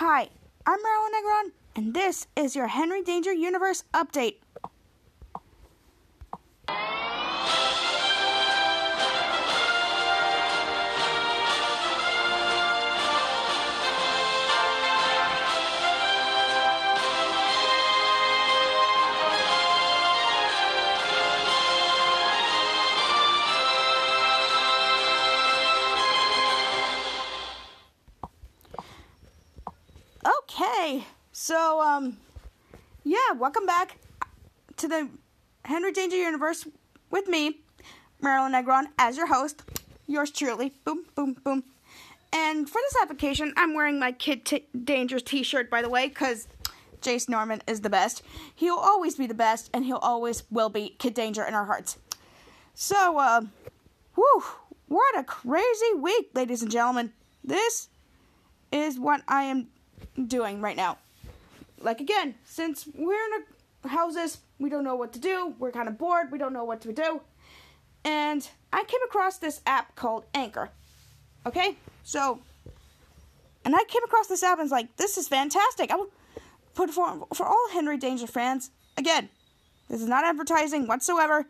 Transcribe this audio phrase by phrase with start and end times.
[0.00, 0.30] Hi,
[0.66, 4.36] I'm Marilyn Negron, and this is your Henry Danger Universe update.
[33.40, 33.96] Welcome back
[34.76, 35.08] to the
[35.64, 36.66] Henry Danger Universe
[37.10, 37.60] with me,
[38.20, 39.62] Marilyn Negron, as your host.
[40.06, 41.64] Yours truly, boom, boom, boom.
[42.34, 46.48] And for this application, I'm wearing my Kid T- Danger's T-shirt, by the way, because
[47.00, 48.22] Jace Norman is the best.
[48.54, 51.96] He'll always be the best, and he'll always will be Kid Danger in our hearts.
[52.74, 53.40] So, uh,
[54.16, 54.42] whew,
[54.86, 57.14] what a crazy week, ladies and gentlemen.
[57.42, 57.88] This
[58.70, 59.68] is what I am
[60.26, 60.98] doing right now.
[61.80, 63.44] Like again, since we're in
[63.84, 65.54] our houses, we don't know what to do.
[65.58, 66.30] We're kind of bored.
[66.30, 67.22] We don't know what to do.
[68.04, 70.70] And I came across this app called Anchor.
[71.46, 71.76] Okay?
[72.02, 72.40] So,
[73.64, 75.90] and I came across this app and was like, this is fantastic.
[75.90, 76.10] I will
[76.74, 78.70] put for for all Henry Danger fans.
[78.96, 79.28] Again,
[79.88, 81.46] this is not advertising whatsoever.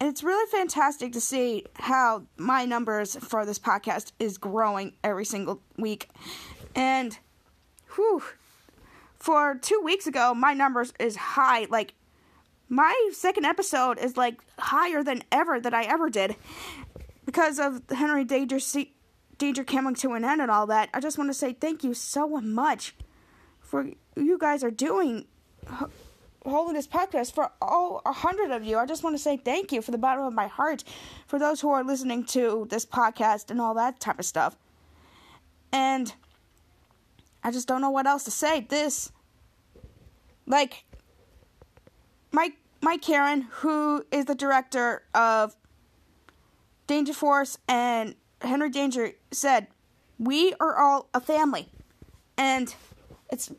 [0.00, 5.24] And it's really fantastic to see how my numbers for this podcast is growing every
[5.24, 6.10] single week.
[6.74, 7.18] And
[7.94, 8.22] whew,
[9.18, 11.66] for two weeks ago, my numbers is high.
[11.70, 11.94] Like
[12.68, 16.36] my second episode is like higher than ever that I ever did
[17.24, 18.58] because of Henry Danger
[19.38, 20.90] Danger coming to an end and all that.
[20.94, 22.94] I just want to say thank you so much
[23.60, 25.26] for you guys are doing
[26.44, 28.78] holding this podcast for all a hundred of you.
[28.78, 30.84] I just want to say thank you for the bottom of my heart
[31.26, 34.56] for those who are listening to this podcast and all that type of stuff.
[35.72, 36.14] And
[37.44, 38.62] I just don't know what else to say.
[38.62, 39.12] This,
[40.46, 40.84] like,
[42.32, 45.54] Mike Mike Caron, who is the director of
[46.86, 49.68] Danger Force and Henry Danger, said,
[50.18, 51.68] "We are all a family,"
[52.38, 52.74] and
[53.30, 53.52] it's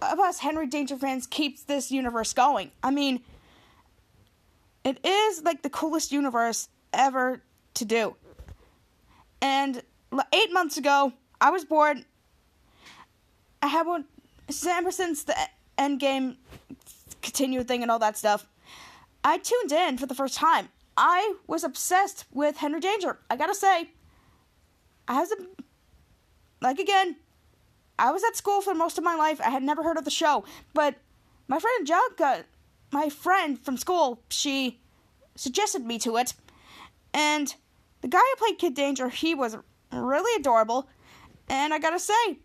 [0.00, 2.70] of us Henry Danger fans keeps this universe going.
[2.82, 3.22] I mean,
[4.84, 7.42] it is like the coolest universe ever
[7.74, 8.16] to do.
[9.40, 9.82] And
[10.32, 12.04] eight months ago, I was bored.
[13.62, 14.04] One
[14.68, 15.36] ever since the
[15.78, 16.36] end game
[17.20, 18.46] continued thing and all that stuff.
[19.24, 20.68] I tuned in for the first time.
[20.96, 23.18] I was obsessed with Henry Danger.
[23.30, 23.90] I gotta say,
[25.08, 25.48] I have some,
[26.60, 27.16] like again,
[27.98, 29.40] I was at school for most of my life.
[29.40, 30.44] I had never heard of the show,
[30.74, 30.96] but
[31.48, 32.44] my friend Angelica,
[32.90, 34.80] my friend from school, she
[35.34, 36.34] suggested me to it,
[37.14, 37.54] and
[38.00, 39.56] the guy who played Kid Danger, he was
[39.92, 40.88] really adorable,
[41.48, 42.38] and I gotta say,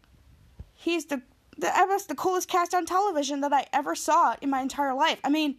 [0.78, 1.22] he's the
[1.58, 5.20] the was the coolest cast on television that I ever saw in my entire life.
[5.24, 5.56] I mean,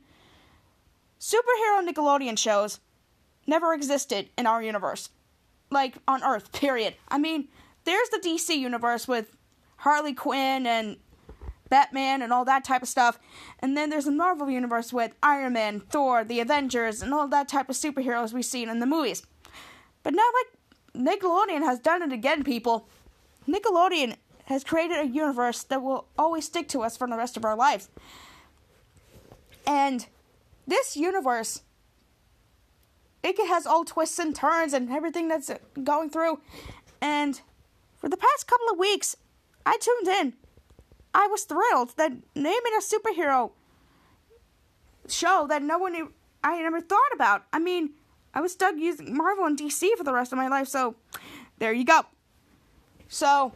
[1.20, 2.78] superhero Nickelodeon shows
[3.46, 5.10] never existed in our universe,
[5.70, 6.52] like on Earth.
[6.52, 6.94] Period.
[7.08, 7.48] I mean,
[7.84, 9.36] there's the DC universe with
[9.78, 10.96] Harley Quinn and
[11.68, 13.18] Batman and all that type of stuff.
[13.58, 17.48] And then there's the Marvel universe with Iron Man, Thor, the Avengers, and all that
[17.48, 19.22] type of superheroes we've seen in the movies.
[20.04, 22.88] But now, like Nickelodeon has done it again, people.
[23.48, 24.16] Nickelodeon
[24.48, 27.54] has created a universe that will always stick to us for the rest of our
[27.54, 27.90] lives.
[29.66, 30.06] And
[30.66, 31.62] this universe,
[33.22, 35.50] it has all twists and turns and everything that's
[35.84, 36.40] going through.
[37.02, 37.38] And
[37.98, 39.16] for the past couple of weeks,
[39.66, 40.32] I tuned in.
[41.12, 43.50] I was thrilled that they made a superhero
[45.08, 46.08] show that no one
[46.42, 47.44] I never thought about.
[47.52, 47.90] I mean,
[48.32, 50.94] I was stuck using Marvel and DC for the rest of my life, so
[51.58, 52.06] there you go.
[53.08, 53.52] So,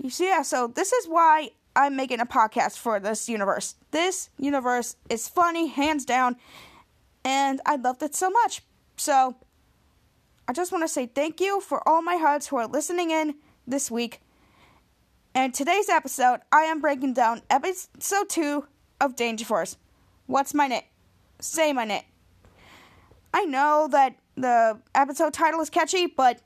[0.00, 3.74] you see, yeah, so this is why I'm making a podcast for this universe.
[3.90, 6.36] This universe is funny, hands down,
[7.24, 8.62] and I loved it so much.
[8.96, 9.36] So,
[10.46, 13.34] I just want to say thank you for all my hearts who are listening in
[13.66, 14.22] this week.
[15.34, 18.66] And today's episode, I am breaking down episode 2
[19.00, 19.76] of Danger Force.
[20.26, 20.82] What's my name?
[21.40, 22.02] Say my name.
[23.32, 26.40] I know that the episode title is catchy, but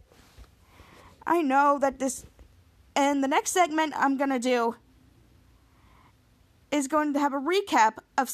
[1.27, 2.25] I know that this.
[2.95, 4.77] And the next segment I'm going to do
[6.71, 8.33] is going to have a recap of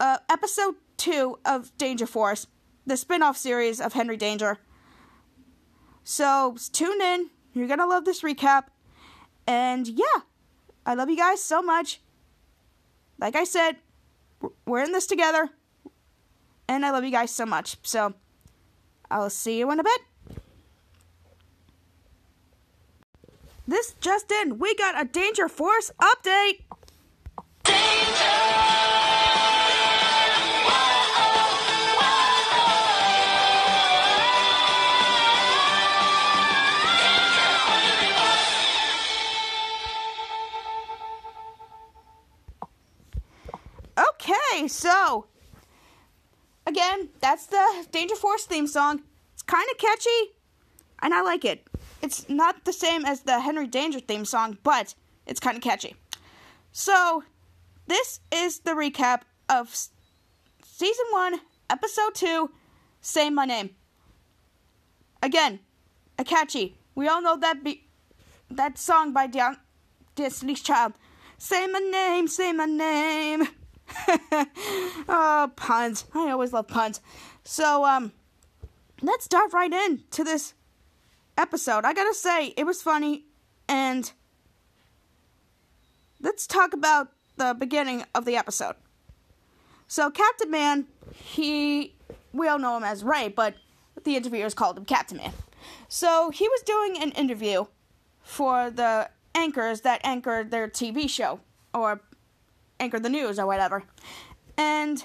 [0.00, 2.46] uh, episode 2 of Danger Force,
[2.86, 4.58] the spin off series of Henry Danger.
[6.04, 7.30] So tune in.
[7.52, 8.64] You're going to love this recap.
[9.46, 10.22] And yeah,
[10.86, 12.00] I love you guys so much.
[13.18, 13.76] Like I said,
[14.66, 15.50] we're in this together.
[16.68, 17.76] And I love you guys so much.
[17.82, 18.14] So
[19.10, 20.00] I'll see you in a bit.
[23.68, 24.58] This just in.
[24.58, 26.62] We got a Danger Force update.
[43.98, 45.26] Okay, so
[46.66, 49.02] again, that's the Danger Force theme song.
[49.34, 50.32] It's kind of catchy,
[51.02, 51.67] and I like it.
[52.00, 54.94] It's not the same as the Henry Danger theme song, but
[55.26, 55.96] it's kind of catchy.
[56.72, 57.24] So,
[57.86, 59.74] this is the recap of
[60.64, 61.40] season 1,
[61.70, 62.50] episode 2,
[63.00, 63.70] Say My Name.
[65.22, 65.60] Again,
[66.18, 66.76] a catchy.
[66.94, 67.84] We all know that be-
[68.50, 69.58] that song by Dion-
[70.14, 70.94] Destiny's Child.
[71.38, 73.48] Say my name, say my name.
[75.08, 76.04] oh, puns.
[76.14, 77.00] I always love puns.
[77.44, 78.12] So, um,
[79.00, 80.54] let's dive right in to this
[81.38, 81.84] episode.
[81.84, 83.24] I gotta say, it was funny,
[83.68, 84.12] and
[86.20, 88.74] let's talk about the beginning of the episode.
[89.86, 91.94] So, Captain Man, he,
[92.32, 93.54] we all know him as Ray, but
[94.04, 95.32] the interviewers called him Captain Man.
[95.88, 97.66] So, he was doing an interview
[98.22, 101.40] for the anchors that anchored their TV show,
[101.72, 102.02] or
[102.80, 103.84] anchored the news, or whatever.
[104.58, 105.04] And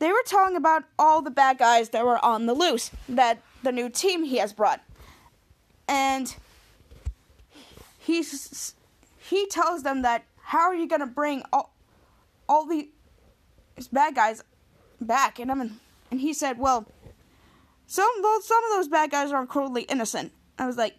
[0.00, 3.72] they were talking about all the bad guys that were on the loose that the
[3.72, 4.82] new team he has brought.
[5.88, 6.34] And
[7.98, 8.74] he's
[9.18, 11.74] he tells them that how are you gonna bring all
[12.48, 12.88] all these
[13.92, 14.42] bad guys
[15.00, 15.38] back?
[15.38, 15.80] And I'm
[16.10, 16.86] and he said, well,
[17.86, 18.10] some
[18.42, 20.32] some of those bad guys are cruelly innocent.
[20.58, 20.96] I was like,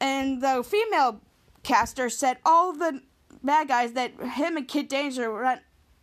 [0.00, 1.20] and the female
[1.62, 3.02] caster said all the
[3.42, 5.58] bad guys that him and Kid Danger were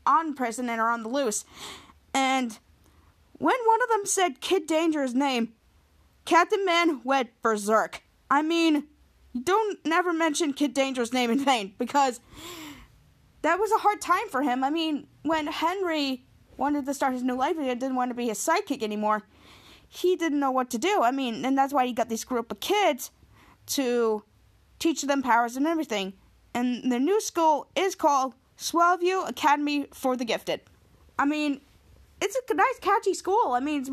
[0.05, 1.45] on prison and are on the loose.
[2.13, 2.57] And
[3.33, 5.53] when one of them said Kid Danger's name,
[6.31, 8.03] Captain Man went berserk.
[8.29, 8.85] I mean,
[9.37, 12.21] don't never mention Kid Danger's name in vain because
[13.41, 14.63] that was a hard time for him.
[14.63, 16.23] I mean, when Henry
[16.55, 19.23] wanted to start his new life and didn't want to be his sidekick anymore,
[19.89, 21.01] he didn't know what to do.
[21.03, 23.11] I mean, and that's why he got this group of kids
[23.65, 24.23] to
[24.79, 26.13] teach them powers and everything.
[26.53, 30.61] And the new school is called Swellview Academy for the Gifted.
[31.19, 31.59] I mean,
[32.21, 33.51] it's a nice, catchy school.
[33.51, 33.91] I mean, it's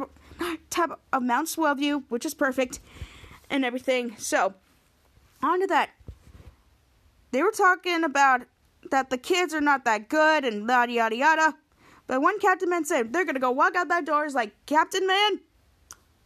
[0.71, 2.81] top of Mount Swellview, which is perfect,
[3.51, 4.15] and everything.
[4.19, 4.55] So,
[5.43, 5.91] on to that.
[7.31, 8.43] They were talking about
[8.91, 11.55] that the kids are not that good and yada yada yada.
[12.07, 15.07] But one Captain Man said they're gonna go walk out that door is like Captain
[15.07, 15.41] Man,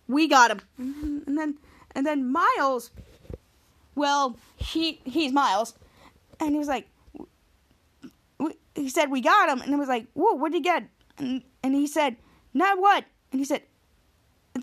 [0.06, 0.60] we got him.
[0.80, 1.18] Mm-hmm.
[1.26, 1.58] And then
[1.94, 2.90] and then Miles,
[3.94, 5.74] well he he's Miles,
[6.38, 6.88] and he was like,
[8.74, 10.84] he said we got him, and it was like, whoa, what did he get?
[11.18, 12.16] And and he said,
[12.54, 13.04] not what?
[13.32, 13.62] And he said,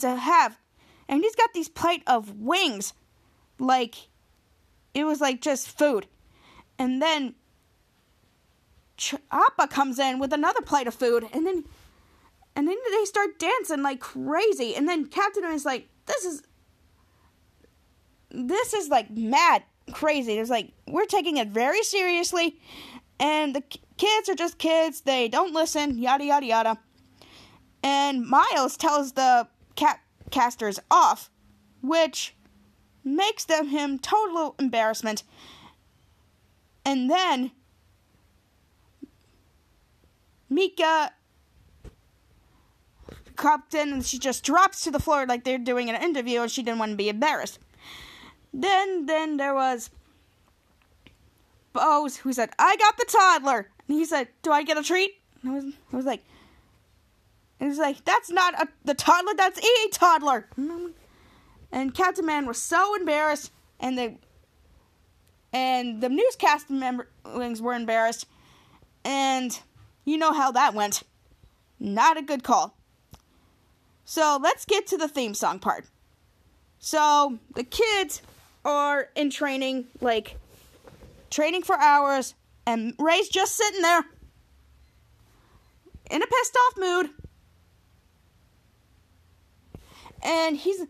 [0.04, 0.58] a have,
[1.08, 2.94] and he's got these plate of wings,
[3.60, 4.08] like
[4.94, 6.08] it was like just food,
[6.78, 7.36] and then
[9.32, 11.64] Appa comes in with another plate of food, and then
[12.56, 16.44] and then they start dancing like crazy, and then Captain is like, this is
[18.32, 20.38] this is like mad crazy.
[20.38, 22.60] It's like we're taking it very seriously,
[23.20, 23.64] and the
[23.98, 25.02] kids are just kids.
[25.02, 25.98] They don't listen.
[25.98, 26.78] Yada yada yada.
[27.82, 29.48] And Miles tells the
[29.80, 31.30] cat casters off,
[31.82, 32.36] which
[33.04, 35.24] makes them him total embarrassment.
[36.86, 37.52] And then
[40.50, 41.14] Mika
[43.38, 46.52] comes in and she just drops to the floor like they're doing an interview and
[46.52, 47.60] she didn't want to be embarrassed.
[48.54, 49.90] Then then there was
[51.72, 53.70] Bose who said, I got the toddler.
[53.88, 55.22] And he said, Do I get a treat?
[55.42, 56.24] And I was I was like
[57.60, 60.48] it was like, that's not a, the toddler, that's a toddler.
[61.72, 64.16] And Captain Man was so embarrassed, and the
[65.52, 68.26] and the newscast members were embarrassed,
[69.04, 69.60] and
[70.06, 71.04] you know how that went.
[71.80, 72.76] Not a good call.
[74.06, 75.86] So let's get to the theme song part.
[76.80, 78.22] So the kids
[78.66, 80.38] are in training, like
[81.30, 82.34] training for hours,
[82.66, 84.06] and Ray's just sitting there
[86.10, 87.10] in a pissed off mood.
[90.22, 90.86] And he's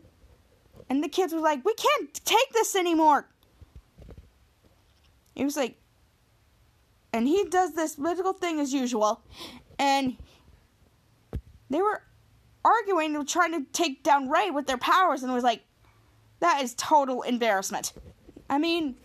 [0.89, 3.27] and the kids were like, "We can't take this anymore."
[5.35, 5.77] He was like
[7.13, 9.21] and he does this little thing as usual
[9.77, 10.17] and
[11.69, 12.03] they were
[12.63, 15.63] arguing and trying to take down Ray with their powers and it was like
[16.39, 17.93] that is total embarrassment.
[18.49, 18.95] I mean,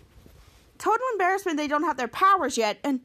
[0.79, 3.01] total embarrassment they don't have their powers yet and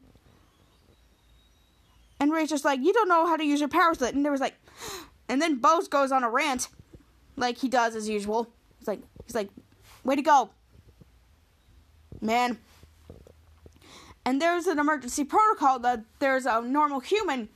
[2.18, 4.42] and Ray's just like, "You don't know how to use your powers." And there was
[4.42, 4.54] like
[5.28, 6.68] and then Bose goes on a rant
[7.40, 8.48] like he does as usual.
[8.78, 9.48] He's like, he's like,
[10.04, 10.50] way to go.
[12.20, 12.58] man.
[14.24, 17.48] And there's an emergency protocol that there's a normal human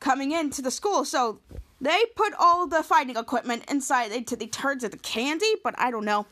[0.00, 1.04] coming into the school.
[1.04, 1.40] So
[1.80, 5.90] they put all the fighting equipment inside into the turds of the candy, but I
[5.90, 6.26] don't know.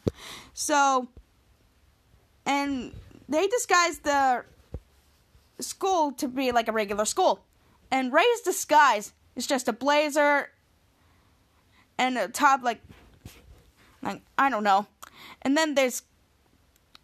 [0.54, 1.08] So,
[2.46, 2.94] and
[3.28, 4.44] they disguised the
[5.60, 7.44] school to be like a regular school.
[7.90, 10.48] And Ray's disguise is just a blazer
[11.98, 12.80] and a top like
[14.02, 14.86] like I don't know.
[15.42, 16.02] And then there's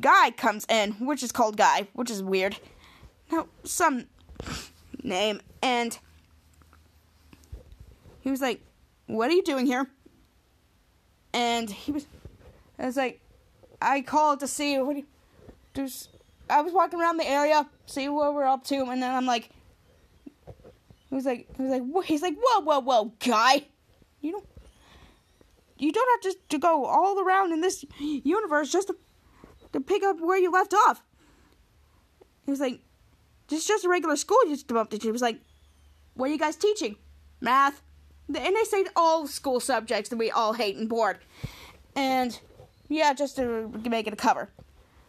[0.00, 2.56] Guy comes in, which is called Guy, which is weird.
[3.30, 4.06] No, some
[5.02, 5.98] name and
[8.20, 8.60] he was like,
[9.06, 9.88] "What are you doing here?"
[11.32, 12.06] And he was
[12.78, 13.20] I was like
[13.80, 15.06] I called to see what you
[15.74, 16.10] just
[16.50, 19.50] I was walking around the area, see what we're up to, and then I'm like,
[21.08, 23.66] he was like, he was like, he's like, whoa, whoa, whoa, guy,
[24.20, 24.46] you don't,
[25.78, 28.96] you don't have to, to go all around in this universe just to,
[29.72, 31.02] to pick up where you left off.
[32.44, 32.80] He was like,
[33.48, 35.06] this is just a regular school you just up into.
[35.06, 35.40] He was like,
[36.14, 36.96] what are you guys teaching?
[37.40, 37.82] Math.
[38.26, 41.18] And they say all school subjects that we all hate and bored.
[41.96, 42.38] And
[42.88, 44.50] yeah, just to make it a cover.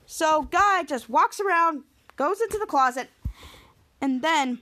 [0.06, 1.84] So Guy just walks around,
[2.16, 3.10] goes into the closet,
[4.02, 4.60] and then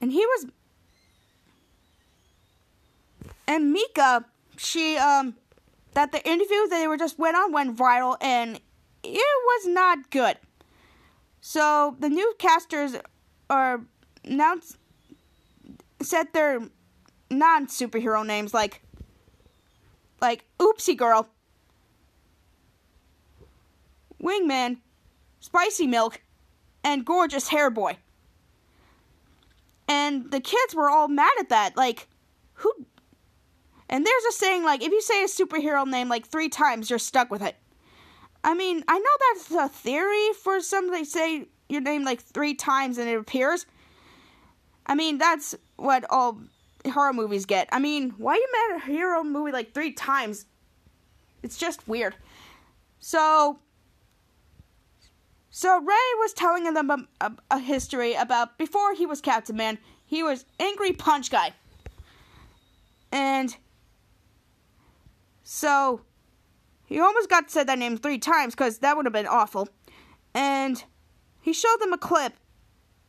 [0.00, 0.46] and he was
[3.46, 4.24] and Mika,
[4.56, 5.34] she um
[5.94, 8.60] that the interview that they were just went on went viral and
[9.02, 10.36] it was not good.
[11.40, 13.00] So the newscasters
[13.48, 13.80] are
[14.24, 14.56] now
[16.02, 16.60] said their
[17.30, 18.82] non superhero names like
[20.20, 21.28] like Oopsie Girl,
[24.22, 24.78] Wingman,
[25.40, 26.20] Spicy Milk,
[26.82, 27.96] and Gorgeous Hair Boy.
[29.88, 31.76] And the kids were all mad at that.
[31.76, 32.08] Like,
[32.54, 32.72] who?
[33.88, 36.98] And there's a saying like, if you say a superhero name like three times, you're
[36.98, 37.56] stuck with it.
[38.42, 40.90] I mean, I know that's a theory for some.
[40.90, 43.66] They say your name like three times and it appears.
[44.86, 46.40] I mean, that's what all
[46.88, 47.68] horror movies get.
[47.72, 50.46] I mean, why you at a hero movie like three times?
[51.42, 52.14] It's just weird.
[53.00, 53.58] So,
[55.50, 59.78] so Ray was telling them a, a, a history about before he was Captain Man,
[60.04, 61.52] he was Angry Punch Guy.
[63.12, 63.56] And
[65.48, 66.00] so
[66.86, 69.68] he almost got said that name three times because that would have been awful.
[70.34, 70.82] And
[71.40, 72.32] he showed them a clip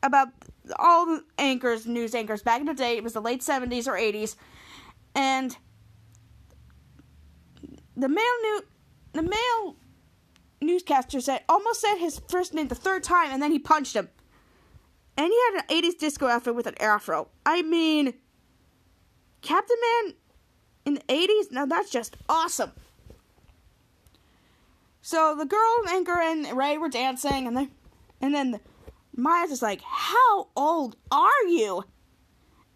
[0.03, 0.27] about
[0.77, 2.95] all the anchors, news anchors back in the day.
[2.95, 4.35] It was the late 70s or 80s.
[5.15, 5.57] And
[7.95, 8.61] the male new
[9.13, 9.75] the male
[10.61, 14.09] newscaster said almost said his first name the third time and then he punched him.
[15.17, 17.29] And he had an 80s disco outfit with an afro.
[17.47, 18.13] I mean
[19.41, 20.13] Captain Man
[20.87, 21.51] in the 80s?
[21.51, 22.71] Now that's just awesome.
[25.01, 27.71] So the girl anchor and Ray were dancing and then
[28.19, 28.59] and then the,
[29.15, 31.83] Maya's just like, How old are you?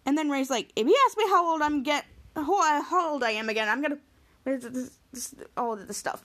[0.04, 2.04] And then Ray's like, If you ask me how old I'm get
[2.36, 3.98] how, how old I am again, I'm gonna
[4.44, 6.22] this, this, all of this stuff.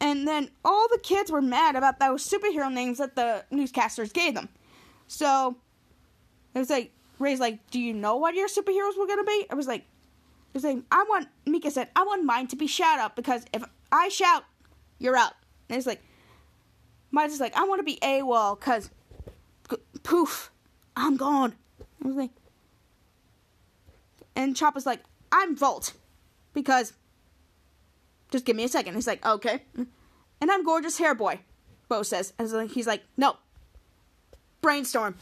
[0.00, 4.34] And then all the kids were mad about those superhero names that the newscasters gave
[4.34, 4.48] them.
[5.06, 5.56] So
[6.54, 9.46] it was like Ray's like, Do you know what your superheroes were gonna be?
[9.48, 12.66] I was like I was like, I want Mika said, I want mine to be
[12.66, 13.62] shout out because if
[13.92, 14.42] I shout,
[14.98, 15.34] you're out.
[15.68, 16.02] And it's like
[17.12, 18.90] Mine's just like, I want to be AWOL because
[20.02, 20.50] poof,
[20.96, 21.54] I'm gone.
[22.02, 22.30] I was like,
[24.34, 25.00] and Chopper's like,
[25.30, 25.92] I'm Volt
[26.52, 26.94] because
[28.30, 28.94] just give me a second.
[28.94, 29.62] He's like, okay.
[29.76, 31.40] And I'm gorgeous hair boy,
[31.88, 32.32] Bo says.
[32.38, 33.36] And he's like, no.
[34.62, 35.16] Brainstorm.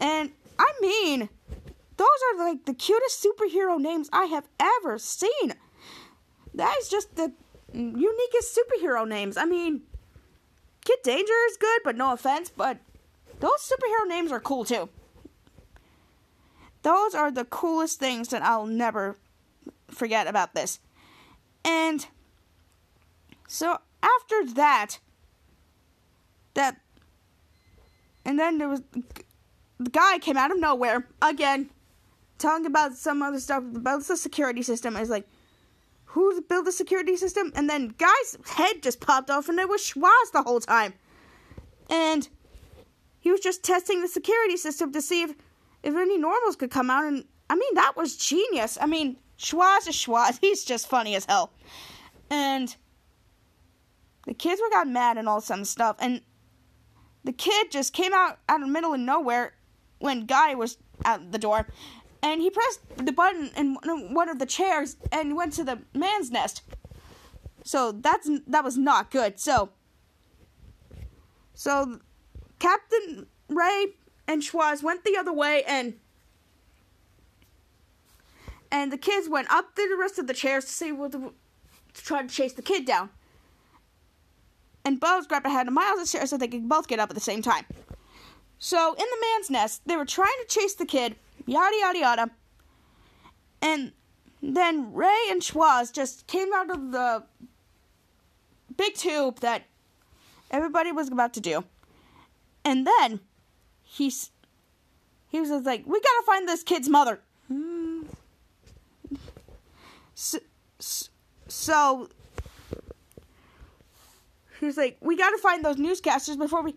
[0.00, 1.28] And I mean,
[1.96, 5.54] those are like the cutest superhero names I have ever seen.
[6.54, 7.32] That is just the
[7.74, 9.36] uniquest superhero names.
[9.36, 9.82] I mean,
[10.84, 12.78] Kid Danger is good, but no offense, but
[13.40, 14.88] those superhero names are cool too.
[16.82, 19.16] Those are the coolest things that I'll never
[19.88, 20.80] forget about this.
[21.64, 22.06] And
[23.46, 24.98] so after that,
[26.54, 26.80] that,
[28.24, 28.82] and then there was
[29.84, 31.70] the guy came out of nowhere again,
[32.38, 34.96] talking about some other stuff about the security system.
[34.96, 35.26] Is like,
[36.04, 37.52] who built the security system?
[37.54, 40.94] And then guy's head just popped off, and it was Schwoz the whole time.
[41.88, 42.28] And
[43.20, 45.34] he was just testing the security system to see if
[45.82, 47.04] if any normals could come out.
[47.04, 48.78] And I mean, that was genius.
[48.80, 50.38] I mean, Schwoz is Schwoz.
[50.40, 51.52] He's just funny as hell.
[52.30, 52.74] And
[54.26, 55.96] the kids were got mad and all some stuff.
[55.98, 56.22] And
[57.24, 59.54] the kid just came out out of the middle of nowhere
[60.02, 61.66] when Guy was at the door.
[62.22, 63.76] and he pressed the button in
[64.14, 66.62] one of the chairs and went to the man's nest.
[67.64, 69.40] So that's that was not good.
[69.40, 69.70] So
[71.54, 71.98] so
[72.58, 73.94] Captain Ray
[74.28, 75.94] and Schwoz went the other way and
[78.70, 81.18] and the kids went up through the rest of the chairs to see what the,
[81.94, 83.10] to try to chase the kid down.
[84.84, 87.20] And Bose grabbed ahead of Miles' chair so they could both get up at the
[87.20, 87.66] same time.
[88.64, 91.16] So in the man's nest, they were trying to chase the kid,
[91.46, 92.30] yada yada yada.
[93.60, 93.90] And
[94.40, 97.24] then Ray and Schwoz just came out of the
[98.76, 99.64] big tube that
[100.52, 101.64] everybody was about to do.
[102.64, 103.18] And then
[103.82, 104.30] he's
[105.28, 107.18] he was like, "We gotta find this kid's mother."
[110.14, 110.38] So,
[111.48, 112.08] so
[114.60, 116.76] he was like, "We gotta find those newscasters before we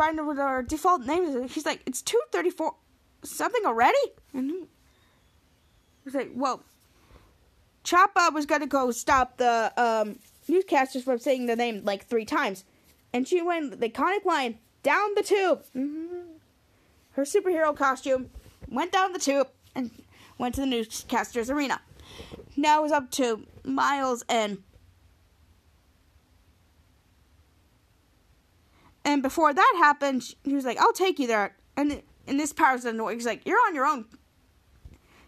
[0.00, 2.74] find what our default names." He's like, "It's two thirty four
[3.22, 4.66] something already," and he
[6.04, 6.62] was like, "Well."
[7.84, 12.64] Choppa was gonna go stop the um, newscasters from saying the name like three times,
[13.14, 15.62] and she went the iconic line down the tube.
[15.74, 16.36] Mm-hmm.
[17.12, 18.30] Her superhero costume
[18.68, 19.90] went down the tube and
[20.36, 21.80] went to the newscasters arena.
[22.56, 24.62] Now it was up to Miles and
[29.08, 32.84] and before that happened, he was like, "I'll take you there." And and this powers
[32.84, 33.16] annoying.
[33.16, 34.04] He's like, "You're on your own.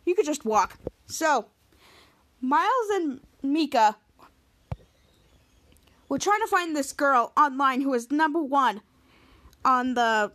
[0.05, 1.47] You could just walk." So
[2.43, 3.97] Miles and Mika
[6.11, 8.83] were trying to find this girl online who was number one
[9.65, 10.33] on the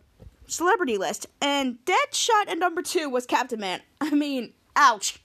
[0.48, 3.82] celebrity list, and Deadshot at number two was Captain Man.
[4.02, 5.22] I mean, ouch.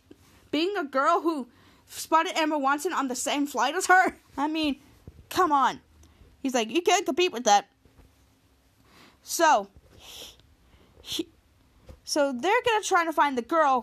[0.50, 1.48] Being a girl who
[1.88, 4.78] spotted Emma Watson on the same flight as her, I mean,
[5.30, 5.80] come on.
[6.42, 7.66] He's like, you can't compete with that.
[9.30, 9.68] So,
[11.02, 11.28] he,
[12.02, 13.82] so they're gonna try to find the girl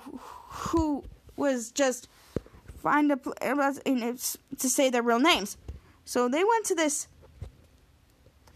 [0.49, 1.05] who
[1.37, 2.09] was just
[2.83, 5.55] find a to say their real names.
[6.03, 7.07] So they went to this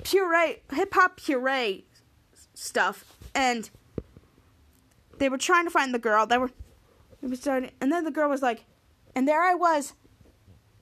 [0.03, 1.85] puree, hip hop puree
[2.55, 3.69] stuff, and
[5.17, 6.25] they were trying to find the girl.
[6.25, 6.51] They were,
[7.21, 8.65] they were starting, and then the girl was like,
[9.15, 9.93] and there I was,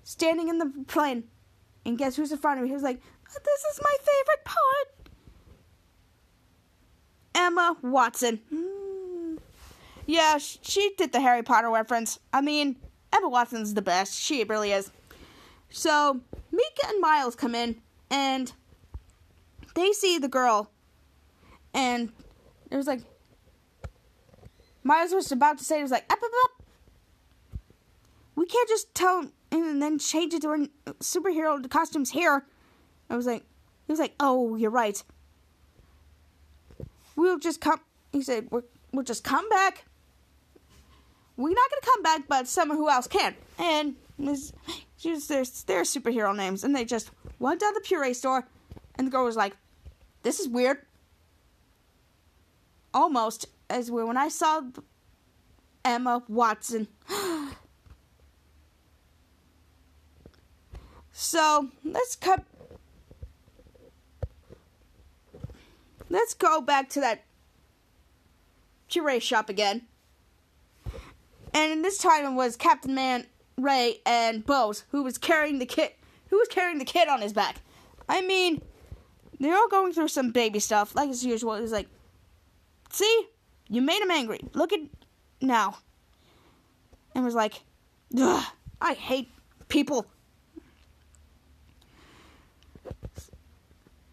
[0.03, 1.25] standing in the plane,
[1.85, 2.69] and guess who's in front of me?
[2.69, 4.98] He was like, oh, "This is my favorite part."
[7.35, 8.39] Emma Watson.
[8.49, 9.35] Hmm.
[10.05, 12.19] Yeah, she did the Harry Potter reference.
[12.33, 12.77] I mean,
[13.13, 14.19] Emma Watson's the best.
[14.19, 14.91] She really is.
[15.69, 16.19] So,
[16.51, 18.51] Mika and Miles come in, and
[19.75, 20.71] they see the girl,
[21.73, 22.11] and
[22.71, 23.01] it was like
[24.83, 26.63] Miles was about to say, it was like, up, up, up.
[28.35, 30.57] We can't just tell and then change it to our
[30.99, 32.45] superhero costumes here.
[33.09, 33.43] I was like,
[33.85, 35.03] he was like, oh, you're right.
[37.19, 37.81] We'll just come.
[38.13, 39.83] He said, we're, we'll just come back.
[41.35, 43.35] We're not gonna come back, but someone who else can.
[43.57, 44.35] And their,
[45.03, 48.47] their superhero names, and they just went down the puree store,
[48.95, 49.57] and the girl was like,
[50.23, 50.77] this is weird.
[52.93, 54.61] Almost as when I saw
[55.83, 56.87] Emma Watson.
[61.11, 62.45] so let's cut.
[66.09, 67.23] Let's go back to that
[68.89, 69.83] puree shop again.
[71.53, 73.25] And this time it was Captain Man,
[73.57, 75.91] Ray, and Bose who was carrying the kid.
[76.29, 77.57] Who was carrying the kid on his back?
[78.07, 78.61] I mean,
[79.39, 81.53] they're all going through some baby stuff, like as usual.
[81.53, 81.87] It's like,
[82.91, 83.27] see,
[83.67, 84.39] you made him angry.
[84.53, 84.79] Look at
[85.41, 85.77] now.
[87.15, 87.61] And was like,
[88.17, 88.45] Ugh,
[88.81, 89.31] I hate
[89.67, 90.05] people.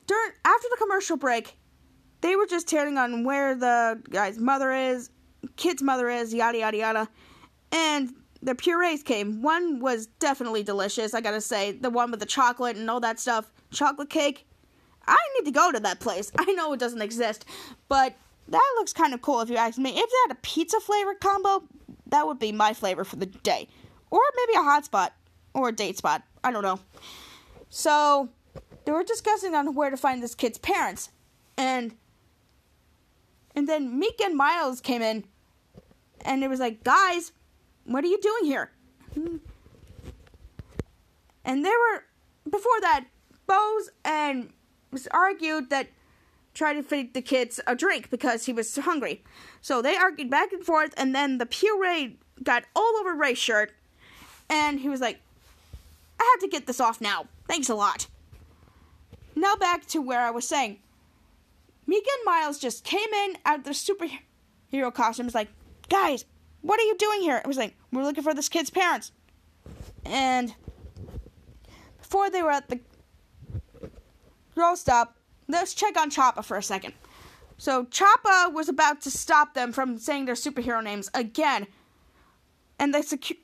[0.07, 1.57] During after the commercial break,
[2.21, 5.11] they were just tearing on where the guy's mother is,
[5.57, 7.09] kid's mother is, yada yada yada,
[7.73, 9.43] and the purees came.
[9.43, 11.73] One was definitely delicious, I gotta say.
[11.73, 14.47] The one with the chocolate and all that stuff, chocolate cake
[15.09, 16.33] I need to go to that place.
[16.39, 17.45] I know it doesn't exist,
[17.89, 18.15] but
[18.49, 19.91] that looks kind of cool if you ask me.
[19.91, 21.65] If they had a pizza flavored combo,
[22.07, 23.69] that would be my flavor for the day.
[24.11, 25.13] Or maybe a hot spot
[25.55, 26.23] or a date spot.
[26.45, 26.81] I don't know.
[27.69, 28.29] So
[28.85, 31.11] they were discussing on where to find this kid's parents.
[31.57, 31.95] And
[33.57, 35.25] and then Meek and Miles came in
[36.21, 37.33] and it was like, guys,
[37.85, 38.71] what are you doing here?
[41.45, 42.05] And they were
[42.49, 43.07] before that,
[43.47, 44.51] Bose and
[44.91, 45.89] was argued that
[46.55, 49.23] tried to feed the kids a drink because he was hungry.
[49.61, 53.73] So they argued back and forth, and then the puree got all over Ray's shirt,
[54.49, 55.21] and he was like,
[56.19, 57.27] I have to get this off now.
[57.47, 58.07] Thanks a lot.
[59.35, 60.79] Now back to where I was saying.
[61.87, 65.49] Mika and Miles just came in out of their superhero costumes like,
[65.89, 66.25] guys,
[66.63, 67.37] what are you doing here?
[67.37, 69.13] It was like, we're looking for this kid's parents.
[70.05, 70.55] And
[71.99, 72.81] before they were at the
[74.55, 75.17] girl stop,
[75.49, 76.95] let's check on Choppa for a second.
[77.59, 81.67] So Choppa was about to stop them from saying their superhero names again,
[82.79, 83.39] and they secu-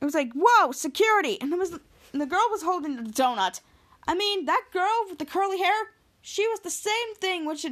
[0.00, 1.78] It was like, "Whoa, security!" And it was
[2.12, 3.60] and the girl was holding the donut.
[4.06, 5.93] I mean, that girl with the curly hair,
[6.26, 7.66] she was the same thing which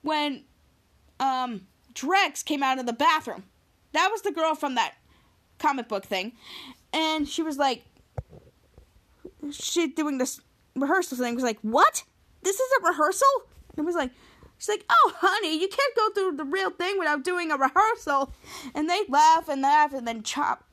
[0.00, 0.44] when
[1.20, 3.44] um, Drex came out of the bathroom.
[3.92, 4.94] That was the girl from that
[5.58, 6.32] comic book thing,
[6.92, 7.84] and she was like,
[9.52, 10.40] she doing this
[10.74, 12.04] rehearsal thing was like, "What?
[12.42, 13.28] This is a rehearsal?"
[13.70, 14.10] And it was like
[14.58, 18.32] She's like, "Oh, honey, you can't go through the real thing without doing a rehearsal."
[18.74, 20.64] And they laugh and laugh, and then Chop,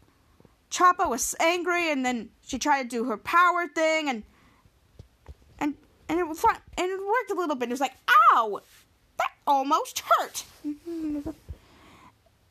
[0.72, 4.24] Choppa was angry, and then she tried to do her power thing, and
[5.60, 5.76] and
[6.10, 7.70] and it and it worked a little bit.
[7.70, 7.96] It was like,
[8.34, 8.62] "Ow,
[9.18, 10.46] that almost hurt."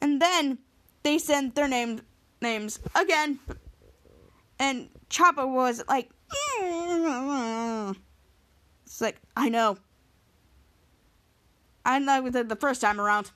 [0.00, 0.58] and then
[1.02, 2.00] they sent their name
[2.40, 3.38] names again,
[4.58, 6.10] and Choppa was like,
[8.84, 9.78] "It's like I know."
[11.86, 13.30] I know the, the first time around.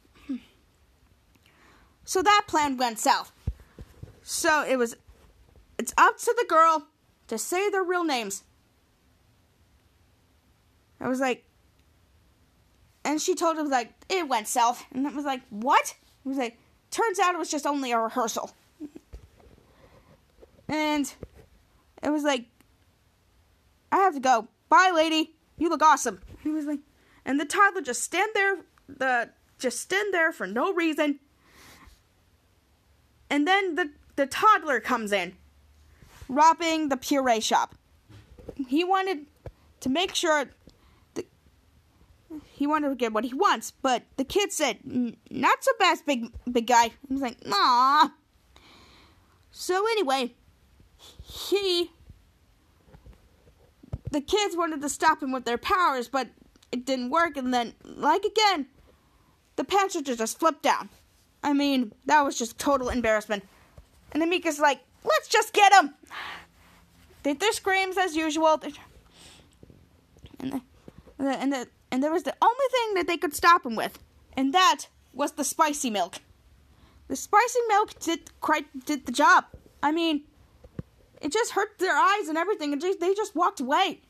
[2.05, 3.33] So that plan went south.
[4.23, 4.97] So it was,
[5.79, 6.87] it's up to the girl
[7.27, 8.45] to say their real names.
[11.01, 11.45] I was like,
[13.05, 15.95] and she told him like it went south, and it was like, what?
[16.25, 16.59] It was like,
[16.91, 18.51] turns out it was just only a rehearsal.
[20.69, 21.11] And
[22.03, 22.45] it was like,
[23.91, 24.49] I have to go.
[24.69, 25.35] Bye, lady.
[25.57, 26.21] You look awesome.
[26.43, 26.81] He was like,
[27.29, 28.59] and the toddler just stand there
[28.89, 31.21] the just stand there for no reason
[33.29, 35.37] and then the the toddler comes in
[36.29, 37.75] robbing the puree shop
[38.67, 39.27] he wanted
[39.81, 40.51] to make sure
[42.59, 44.79] he wanted to get what he wants but the kid said
[45.31, 48.09] not so fast big big guy he was like nah
[49.51, 50.33] so anyway
[51.23, 51.91] he
[54.11, 56.29] the kids wanted to stop him with their powers but
[56.71, 58.67] it didn't work, and then, like again,
[59.57, 60.89] the panther just flipped down.
[61.43, 63.45] I mean, that was just total embarrassment.
[64.13, 65.95] And Amika's like, let's just get him!
[67.23, 68.61] They their screams as usual.
[70.41, 70.63] And, the,
[71.19, 73.99] and, the, and there was the only thing that they could stop him with,
[74.37, 76.17] and that was the spicy milk.
[77.09, 79.47] The spicy milk did quite did the job.
[79.83, 80.25] I mean,
[81.21, 84.01] it just hurt their eyes and everything, and they just walked away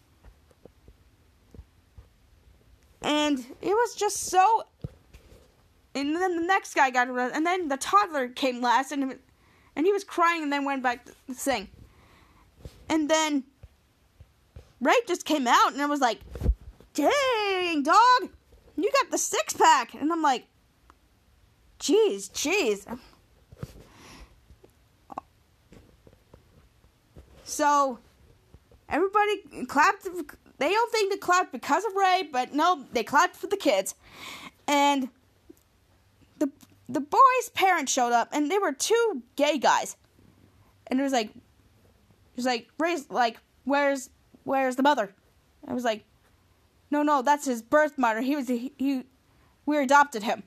[3.03, 4.65] and it was just so.
[5.95, 9.19] And then the next guy got arrested, and then the toddler came last, and
[9.77, 11.69] and he was crying, and then went back to the thing.
[12.89, 13.45] And then
[14.81, 16.21] Ray just came out, and it was like,
[16.99, 18.29] "Dang, dog,
[18.77, 20.47] you got the six pack," and I'm like,
[21.79, 22.99] "Jeez, jeez."
[27.45, 28.01] So
[28.89, 30.09] everybody clapped
[30.59, 33.95] they don't think they clapped because of Ray, but no, they clapped for the kids.
[34.67, 35.09] And
[36.41, 36.51] the
[36.89, 39.97] the boy's parents showed up, and they were two gay guys.
[40.89, 44.11] And it was like, it was like Ray's like, where's
[44.43, 45.15] where's the mother?
[45.67, 46.05] I was like,
[46.91, 48.21] no, no, that's his birth mother.
[48.21, 49.05] He was he, he
[49.67, 50.43] we adopted him.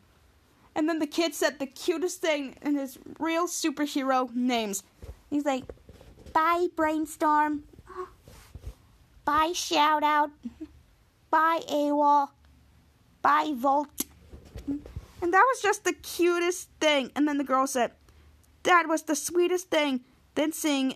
[0.75, 4.83] And then the kid said the cutest thing in his real superhero names.
[5.29, 5.65] He's like,
[6.33, 7.63] bye, brainstorm.
[9.25, 10.31] Bye, shout out.
[11.29, 12.29] Bye, AWOL.
[13.21, 14.05] Bye, Volt.
[14.67, 17.11] And that was just the cutest thing.
[17.15, 17.91] And then the girl said,
[18.63, 20.01] That was the sweetest thing.
[20.35, 20.95] Then seeing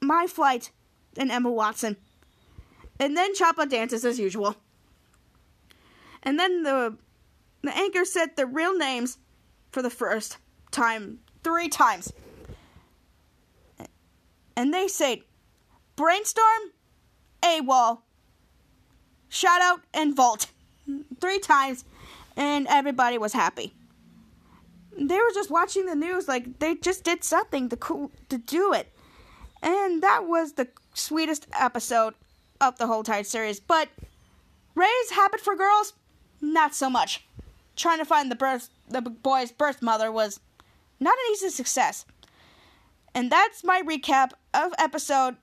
[0.00, 0.70] My Flight
[1.16, 1.96] and Emma Watson.
[3.00, 4.56] And then Choppa dances as usual.
[6.22, 6.96] And then the
[7.62, 9.18] the anchor said the real names
[9.70, 10.36] for the first
[10.70, 12.12] time three times.
[14.54, 15.20] And they said
[15.96, 16.72] Brainstorm,
[17.42, 18.00] AWOL,
[19.28, 20.48] shout out, and vault
[21.20, 21.84] Three times,
[22.36, 23.74] and everybody was happy.
[24.98, 28.74] They were just watching the news like they just did something to cool to do
[28.74, 28.92] it.
[29.62, 32.14] And that was the sweetest episode
[32.60, 33.60] of the whole entire series.
[33.60, 33.88] But
[34.74, 35.94] Ray's habit for girls,
[36.40, 37.24] not so much.
[37.76, 40.40] Trying to find the birth the boy's birth mother was
[40.98, 42.04] not an easy success.
[43.14, 45.36] And that's my recap of episode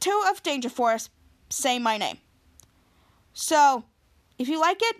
[0.00, 1.08] two of Danger Force
[1.48, 2.18] say my name.
[3.32, 3.84] So,
[4.38, 4.96] if you like it,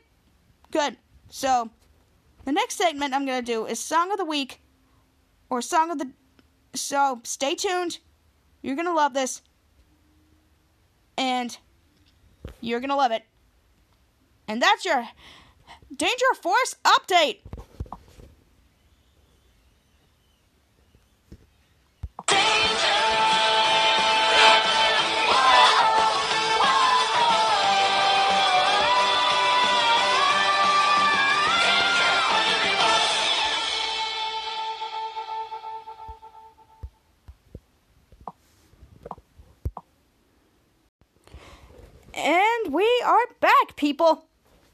[0.71, 0.97] good.
[1.31, 1.71] So,
[2.45, 4.61] the next segment I'm going to do is Song of the Week
[5.51, 6.11] or Song of the.
[6.75, 7.99] So, stay tuned.
[8.63, 9.43] You're going to love this.
[11.17, 11.57] And
[12.61, 13.23] you're going to love it.
[14.49, 15.09] And that's your
[15.95, 17.41] Danger Force update.
[43.77, 44.25] People.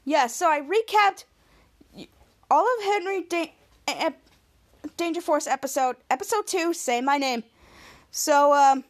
[0.05, 1.25] Yeah, so I recapped
[2.49, 3.53] all of Henry da-
[4.97, 6.73] Danger Force episode, episode two.
[6.73, 7.43] Say my name.
[8.11, 8.83] So um,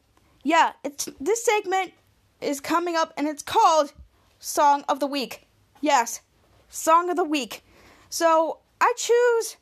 [0.44, 1.94] yeah, it's this segment
[2.42, 3.94] is coming up, and it's called
[4.40, 5.48] Song of the Week.
[5.82, 6.22] Yes,
[6.70, 7.64] Song of the Week.
[8.10, 9.58] So I choose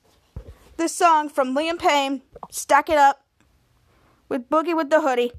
[0.77, 2.21] this song from Liam Payne.
[2.49, 3.23] Stack it up
[4.29, 5.31] with Boogie wit da Hoodie.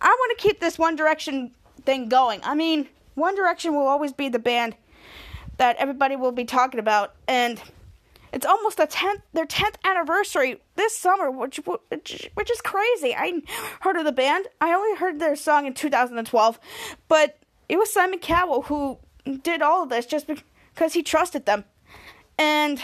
[0.00, 1.52] I want to keep this One Direction
[1.84, 2.40] thing going.
[2.42, 4.76] I mean, One Direction will always be the band
[5.56, 7.62] that everybody will be talking about, and
[8.32, 13.14] it's almost the tenth their tenth anniversary this summer, which, which is crazy.
[13.14, 13.42] I
[13.80, 14.48] heard of the band.
[14.60, 16.58] I only heard their song in 2012,
[17.06, 18.98] but it was Simon Cowell who
[19.42, 21.64] did all of this just because he trusted them.
[22.36, 22.80] And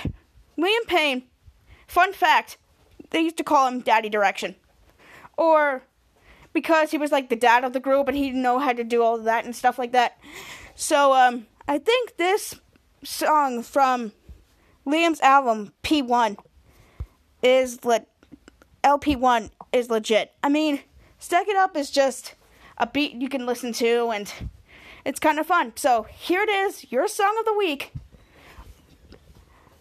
[0.56, 1.24] Liam Payne,
[1.88, 2.56] fun fact,
[3.10, 4.54] they used to call him Daddy Direction,
[5.36, 5.82] or
[6.52, 8.84] because he was like the dad of the group and he didn't know how to
[8.84, 10.18] do all that and stuff like that.
[10.74, 12.54] So um, I think this
[13.04, 14.12] song from
[14.86, 16.36] Liam's album P1
[17.42, 18.06] is le-
[18.82, 20.32] LP1 is legit.
[20.42, 20.80] I mean,
[21.18, 22.34] Stack It Up is just
[22.78, 24.32] a beat you can listen to and
[25.04, 25.72] it's kind of fun.
[25.76, 27.92] So here it is, your song of the week.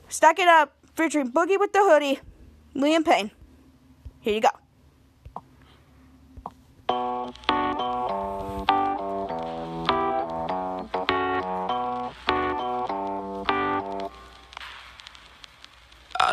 [0.08, 2.20] Stack It Up featuring Boogie wit da Hoodie,
[2.76, 3.32] Liam Payne.
[4.22, 4.59] Here you go.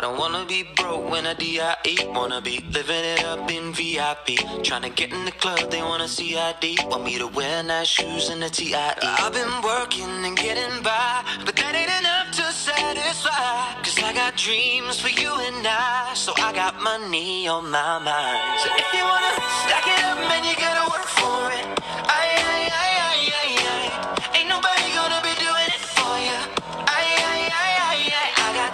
[0.07, 1.97] Don't wanna be broke when I DIE.
[2.15, 4.27] Wanna be living it up in VIP.
[4.63, 6.77] Trying to get in the club, they wanna see ID.
[6.89, 8.93] Want me to wear nice shoes and a TIE.
[9.23, 13.83] I've been working and getting by, but that ain't enough to satisfy.
[13.83, 18.39] Cause I got dreams for you and I, so I got money on my mind.
[18.61, 21.86] So if you wanna stack it up, man, you gotta work for it.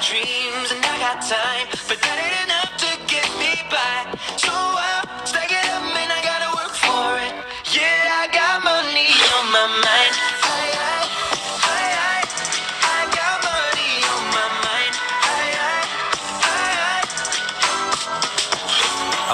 [0.04, 2.63] Dreams and I got time, but that ain't enough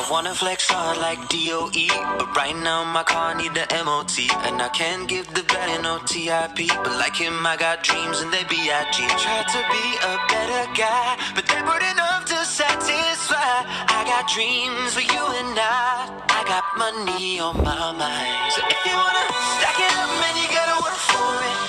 [0.09, 4.69] wanna flex hard like DOE, but right now my car need the MOT, and I
[4.69, 6.67] can't give the belly no TIP.
[6.83, 8.97] But like him, I got dreams and they B.I.G.
[9.21, 13.53] Try to be a better guy, but they weren't enough to satisfy.
[13.85, 16.09] I got dreams for you and I.
[16.25, 18.53] I got money on my mind.
[18.53, 19.25] So if you wanna
[19.61, 21.68] stack it up, man, you gotta work for it.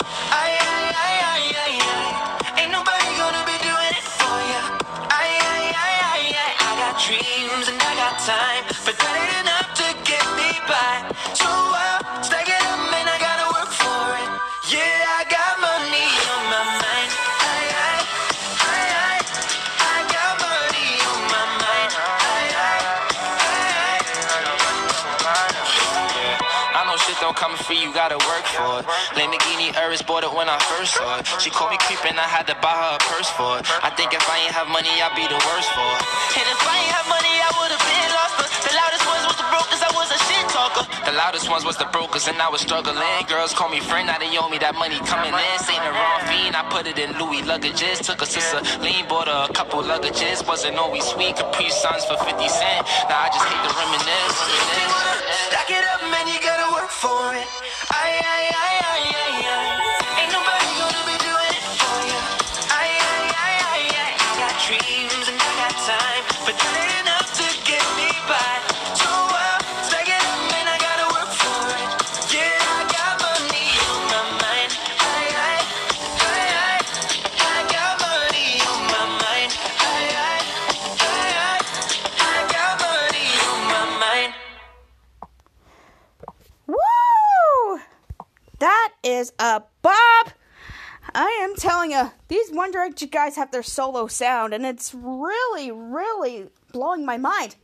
[7.11, 11.11] Dreams and I got time, but that ain't enough to get me by.
[11.35, 14.31] So I'll stack it up, man, I gotta work for it.
[14.71, 17.11] Yeah, I got money on my mind.
[17.11, 18.07] Aye, aye,
[18.63, 19.27] aye, aye.
[19.27, 21.91] I got money on my mind.
[21.99, 23.59] Aye, aye, aye,
[23.91, 24.07] aye.
[26.79, 28.87] I know shit don't come free, you gotta work for it.
[29.19, 31.27] Lamborghini Urus bought it when I first saw it.
[31.43, 33.67] She called me creeping, I had to buy her a purse for it.
[33.83, 36.00] I think if I ain't have money, I'd be the worst for it.
[41.21, 42.97] Loudest ones was the brokers, and I was struggling.
[43.29, 45.57] Girls call me friend, now they owe me that money coming in.
[45.67, 48.01] Saying the wrong fiend, I put it in Louis luggages.
[48.01, 50.47] Took a sister lean, bought a couple luggages.
[50.49, 52.83] Wasn't always sweet, Capri Suns for 50 cent.
[53.09, 54.39] Now I just hate to reminisce.
[55.53, 57.49] Stack it up, man, you gotta work for it.
[57.93, 58.80] Aye, aye,
[91.61, 97.05] telling you, these One Direction guys have their solo sound, and it's really, really blowing
[97.05, 97.57] my mind.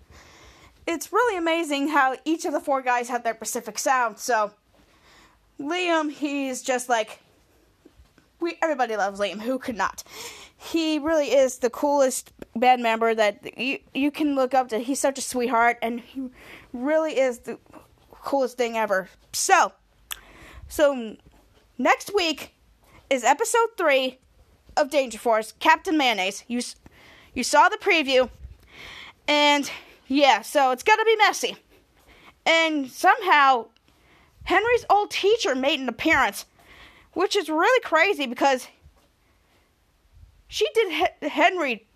[0.86, 4.18] It's really amazing how each of the four guys have their specific sound.
[4.18, 4.52] So,
[5.58, 7.20] Liam, he's just like
[8.38, 8.56] we.
[8.62, 9.40] Everybody loves Liam.
[9.40, 10.04] Who could not?
[10.56, 14.78] He really is the coolest band member that you you can look up to.
[14.78, 16.28] He's such a sweetheart, and he
[16.72, 17.58] really is the
[18.10, 19.08] coolest thing ever.
[19.32, 19.72] So,
[20.68, 21.16] so
[21.78, 22.52] next week
[23.10, 24.18] is episode three
[24.76, 26.44] of Danger Force, Captain Mayonnaise.
[26.48, 26.60] You
[27.34, 28.30] you saw the preview,
[29.28, 29.70] and
[30.08, 31.56] yeah, so it's gonna be messy.
[32.44, 33.66] And somehow,
[34.44, 36.46] Henry's old teacher made an appearance.
[37.14, 38.68] which is really crazy because
[40.48, 41.86] she did Henry.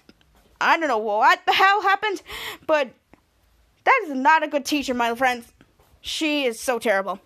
[0.60, 2.22] I don't know what the hell happened,
[2.66, 2.88] but
[3.84, 5.52] that is not a good teacher, my friends.
[6.00, 7.20] She is so terrible.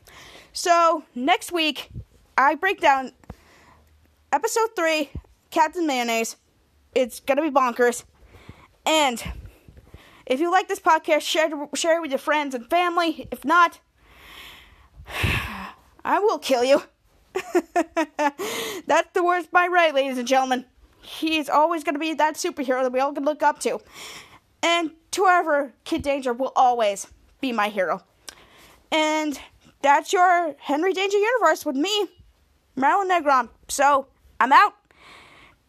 [0.53, 1.89] So, next week,
[2.37, 3.13] I break down
[4.35, 5.11] episode 3,
[5.51, 6.35] Captain Mayonnaise.
[6.93, 8.03] It's to be bonkers.
[8.85, 9.23] And
[10.27, 13.29] if you like this podcast, share, share it with your friends and family.
[13.31, 13.79] If not,
[16.05, 16.83] I will kill you.
[18.87, 20.65] That's the worst by right, ladies and gentlemen.
[21.01, 23.79] He's always to be that superhero that we all can look up to.
[24.65, 27.07] And to whoever Kid Danger will always
[27.41, 28.03] be my hero.
[28.91, 29.39] And
[29.81, 32.09] that's your Henry Danger universe with me,
[32.75, 33.49] Marilyn Negron.
[33.69, 34.09] So
[34.45, 34.75] I'm out.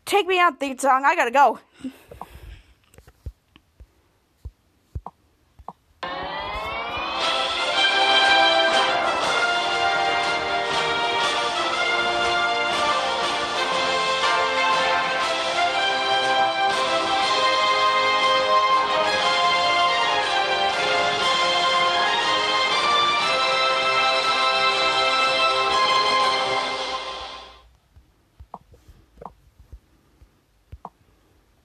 [0.03, 1.05] Take me out, theme song.
[1.05, 1.59] I gotta go.